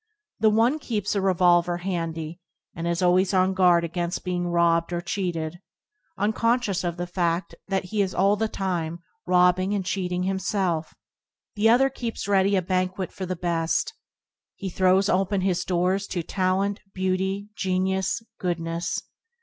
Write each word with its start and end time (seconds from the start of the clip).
The 0.39 0.49
one 0.49 0.79
keeps 0.79 1.13
a 1.13 1.21
revolver 1.21 1.77
handy, 1.77 2.39
and 2.75 2.87
is 2.87 3.03
always 3.03 3.35
on 3.35 3.49
his 3.49 3.55
guard 3.55 3.83
against 3.83 4.23
being 4.23 4.47
robbed 4.47 4.91
or 4.91 4.99
cheated 4.99 5.59
(uncon 6.17 6.25
[4] 6.25 6.25
TBoDp 6.25 6.25
anD 6.25 6.33
Circum0tance 6.33 6.59
scious 6.69 6.83
of 6.85 6.97
the 6.97 7.05
fa& 7.05 7.43
that 7.67 7.83
he 7.85 8.01
is 8.01 8.15
all 8.15 8.35
the 8.35 8.47
time 8.47 9.03
rob 9.27 9.57
bing 9.57 9.75
and 9.75 9.85
cheating 9.85 10.23
himself), 10.23 10.95
the 11.55 11.69
other 11.69 11.91
keeps 11.91 12.27
ready 12.27 12.55
a 12.55 12.63
banquet 12.63 13.11
for 13.11 13.27
the 13.27 13.35
best. 13.35 13.93
He 14.55 14.71
throws 14.71 15.07
open 15.07 15.41
his 15.41 15.63
doors 15.63 16.07
to 16.07 16.23
talent, 16.23 16.79
beauty, 16.95 17.49
genius, 17.55 18.23
goodness. 18.39 19.03